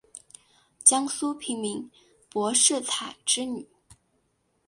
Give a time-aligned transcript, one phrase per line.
[0.83, 1.91] 江苏平民
[2.27, 3.69] 柏士彩之女。